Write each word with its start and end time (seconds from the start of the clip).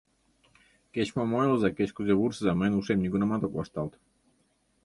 Кеч-мом 0.93 1.31
ойлыза, 1.39 1.69
кеч-кузе 1.77 2.13
вурсыза— 2.17 2.51
мыйын 2.59 2.77
ушем 2.79 2.99
нигунамат 3.01 3.41
ок 3.45 3.53
вашталт... 3.57 3.93